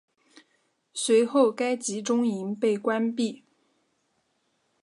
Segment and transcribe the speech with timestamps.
[0.95, 3.43] 随后该集中营被关闭。